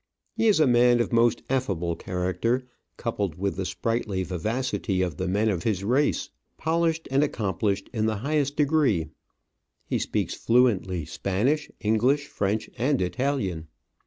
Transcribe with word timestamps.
He 0.35 0.47
is 0.47 0.59
a 0.59 0.65
man 0.65 0.99
of 0.99 1.13
most 1.13 1.43
affable 1.47 1.95
character, 1.95 2.65
coupled 2.97 3.35
with 3.35 3.55
the 3.55 3.67
sprightly 3.67 4.23
vivacity 4.23 5.03
of 5.03 5.17
the 5.17 5.25
DOCTOR 5.25 5.29
AURELIO 5.29 5.33
MUTIS. 5.33 5.45
men 5.47 5.53
of 5.53 5.63
his 5.63 5.83
race, 5.83 6.29
polished 6.57 7.07
and 7.11 7.23
accomplished 7.23 7.87
in 7.93 8.07
the 8.07 8.15
highest 8.25 8.55
degree. 8.55 9.09
He 9.85 9.99
speaks 9.99 10.33
fluently 10.33 11.05
Spanish, 11.05 11.69
English, 11.81 12.25
French, 12.29 12.67
and 12.79 12.99
Italian. 12.99 13.67